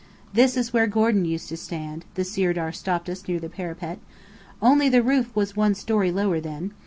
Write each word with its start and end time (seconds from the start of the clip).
"This 0.33 0.57
is 0.57 0.73
where 0.73 0.87
Gordon 0.87 1.25
used 1.25 1.47
to 1.49 1.57
stand," 1.57 2.05
the 2.15 2.23
Sirdar 2.23 2.71
stopped 2.71 3.07
us 3.07 3.27
near 3.27 3.39
the 3.39 3.49
parapet. 3.49 3.99
"Only 4.59 4.89
the 4.89 5.03
roof 5.03 5.35
was 5.35 5.55
one 5.55 5.75
story 5.75 6.11
lower 6.11 6.39
then. 6.39 6.71